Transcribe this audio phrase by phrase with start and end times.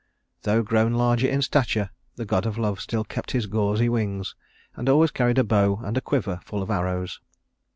[0.41, 4.33] Though grown larger in stature, the god of love still kept his gauzy wings,
[4.75, 7.19] and always carried a bow and a quiver full of arrows.